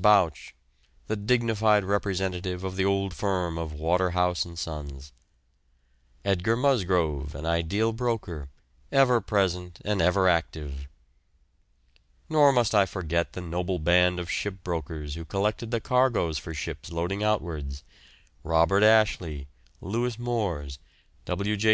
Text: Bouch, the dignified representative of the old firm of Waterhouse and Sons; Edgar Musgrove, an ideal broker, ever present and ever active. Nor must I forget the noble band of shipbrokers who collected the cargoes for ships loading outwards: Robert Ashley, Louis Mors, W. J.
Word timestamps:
Bouch, 0.00 0.54
the 1.08 1.14
dignified 1.16 1.84
representative 1.84 2.64
of 2.64 2.76
the 2.76 2.86
old 2.86 3.12
firm 3.12 3.58
of 3.58 3.74
Waterhouse 3.74 4.46
and 4.46 4.58
Sons; 4.58 5.12
Edgar 6.24 6.56
Musgrove, 6.56 7.34
an 7.34 7.44
ideal 7.44 7.92
broker, 7.92 8.48
ever 8.90 9.20
present 9.20 9.78
and 9.84 10.00
ever 10.00 10.26
active. 10.26 10.88
Nor 12.30 12.50
must 12.50 12.74
I 12.74 12.86
forget 12.86 13.34
the 13.34 13.42
noble 13.42 13.78
band 13.78 14.18
of 14.18 14.28
shipbrokers 14.30 15.16
who 15.16 15.26
collected 15.26 15.70
the 15.70 15.80
cargoes 15.80 16.38
for 16.38 16.54
ships 16.54 16.90
loading 16.90 17.22
outwards: 17.22 17.84
Robert 18.42 18.82
Ashley, 18.82 19.48
Louis 19.82 20.18
Mors, 20.18 20.78
W. 21.26 21.58
J. 21.58 21.68